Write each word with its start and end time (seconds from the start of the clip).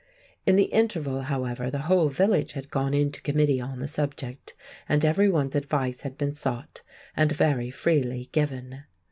In 0.47 0.55
the 0.55 0.63
interval, 0.73 1.21
however, 1.21 1.69
the 1.69 1.77
whole 1.85 2.09
village 2.09 2.53
had 2.53 2.71
gone 2.71 2.95
into 2.95 3.21
committee 3.21 3.61
on 3.61 3.77
the 3.77 3.87
subject, 3.87 4.55
and 4.89 5.05
everyone's 5.05 5.53
advice 5.53 6.01
had 6.01 6.17
been 6.17 6.33
sought, 6.33 6.81
and 7.15 7.31
very 7.31 7.69
freely 7.69 8.27
given. 8.31 8.85